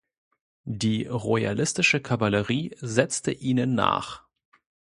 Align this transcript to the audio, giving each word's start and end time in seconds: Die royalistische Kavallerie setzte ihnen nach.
Die 0.65 1.05
royalistische 1.05 1.99
Kavallerie 2.01 2.75
setzte 2.81 3.31
ihnen 3.31 3.75
nach. 3.75 4.23